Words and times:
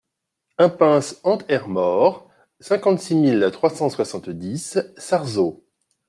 Impasse 0.57 1.21
Hent 1.23 1.43
er 1.47 1.67
Mor, 1.67 2.27
cinquante-six 2.59 3.13
mille 3.13 3.49
trois 3.53 3.69
cent 3.69 3.87
soixante-dix 3.91 4.79
Sarzeau 4.97 5.63